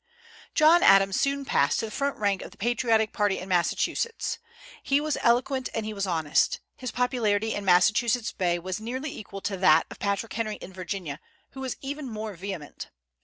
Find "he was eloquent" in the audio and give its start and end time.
4.81-5.69